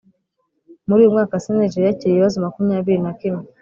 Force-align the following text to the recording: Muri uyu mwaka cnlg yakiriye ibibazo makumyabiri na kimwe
Muri 0.87 0.99
uyu 1.01 1.13
mwaka 1.13 1.35
cnlg 1.43 1.73
yakiriye 1.87 2.13
ibibazo 2.17 2.37
makumyabiri 2.45 2.99
na 3.01 3.11
kimwe 3.19 3.43